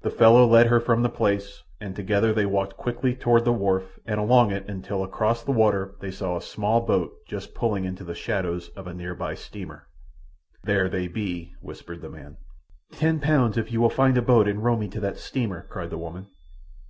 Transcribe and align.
The 0.00 0.10
fellow 0.10 0.46
led 0.46 0.68
her 0.68 0.80
from 0.80 1.02
the 1.02 1.10
place, 1.10 1.62
and 1.82 1.94
together 1.94 2.32
they 2.32 2.46
walked 2.46 2.78
quickly 2.78 3.14
toward 3.14 3.44
the 3.44 3.52
wharf 3.52 3.98
and 4.06 4.18
along 4.18 4.50
it 4.50 4.66
until 4.70 5.04
across 5.04 5.42
the 5.42 5.50
water 5.52 5.96
they 6.00 6.10
saw 6.10 6.34
a 6.34 6.40
small 6.40 6.80
boat 6.80 7.12
just 7.28 7.52
pulling 7.54 7.84
into 7.84 8.02
the 8.02 8.14
shadows 8.14 8.70
of 8.70 8.86
a 8.86 8.94
near 8.94 9.14
by 9.14 9.34
steamer. 9.34 9.86
"There 10.64 10.88
they 10.88 11.08
be," 11.08 11.52
whispered 11.60 12.00
the 12.00 12.08
man. 12.08 12.38
"Ten 12.90 13.20
pounds 13.20 13.58
if 13.58 13.70
you 13.70 13.82
will 13.82 13.90
find 13.90 14.16
a 14.16 14.22
boat 14.22 14.48
and 14.48 14.64
row 14.64 14.78
me 14.78 14.88
to 14.88 15.00
that 15.00 15.18
steamer," 15.18 15.66
cried 15.68 15.90
the 15.90 15.98
woman. 15.98 16.28